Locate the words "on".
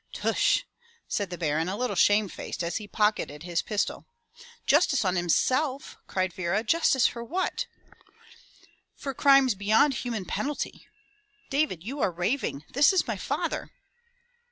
5.05-5.15